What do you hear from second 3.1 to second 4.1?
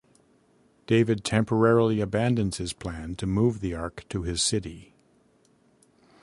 to move the ark